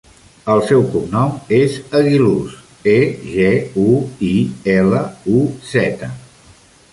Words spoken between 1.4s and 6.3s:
és Eguiluz: e, ge, u, i, ela, u, zeta.